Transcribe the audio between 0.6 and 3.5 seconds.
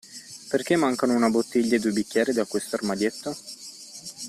mancano una bottiglia e due bicchieri da questo armadietto?